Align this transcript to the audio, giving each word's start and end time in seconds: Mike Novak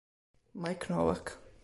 Mike 0.55 0.89
Novak 0.89 1.37